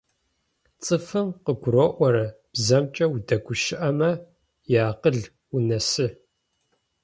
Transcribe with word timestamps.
Цӏыфым 0.83 1.27
къыгурыӏорэ 1.45 2.25
бзэмкӏэ 2.53 3.05
удэгущыӏэмэ 3.15 4.11
иакъыл 4.73 5.19
унэсы. 5.55 6.07